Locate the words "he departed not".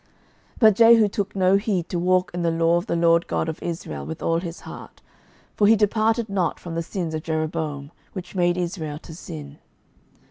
5.67-6.59